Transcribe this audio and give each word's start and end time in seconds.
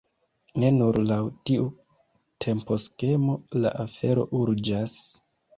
Ne 0.61 0.71
nur 0.77 0.97
laŭ 1.09 1.17
tiu 1.49 1.67
temposkemo 2.45 3.37
la 3.63 3.75
afero 3.87 4.29
urĝas. 4.41 4.99